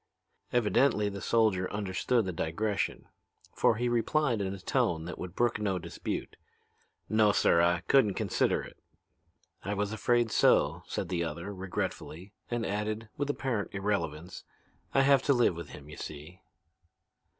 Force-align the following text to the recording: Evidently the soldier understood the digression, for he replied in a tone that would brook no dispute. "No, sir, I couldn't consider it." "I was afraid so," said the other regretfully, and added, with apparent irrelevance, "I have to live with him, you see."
Evidently 0.51 1.09
the 1.09 1.21
soldier 1.21 1.71
understood 1.71 2.25
the 2.25 2.31
digression, 2.33 3.07
for 3.53 3.75
he 3.75 3.87
replied 3.87 4.41
in 4.41 4.51
a 4.51 4.57
tone 4.59 5.05
that 5.05 5.19
would 5.19 5.35
brook 5.35 5.59
no 5.59 5.77
dispute. 5.77 6.37
"No, 7.07 7.31
sir, 7.31 7.61
I 7.61 7.81
couldn't 7.81 8.15
consider 8.15 8.63
it." 8.63 8.77
"I 9.63 9.75
was 9.75 9.93
afraid 9.93 10.31
so," 10.31 10.81
said 10.87 11.09
the 11.09 11.23
other 11.23 11.53
regretfully, 11.53 12.33
and 12.49 12.65
added, 12.65 13.09
with 13.15 13.29
apparent 13.29 13.75
irrelevance, 13.75 14.43
"I 14.91 15.01
have 15.01 15.21
to 15.21 15.33
live 15.33 15.55
with 15.55 15.69
him, 15.69 15.87
you 15.87 15.97
see." 15.97 16.41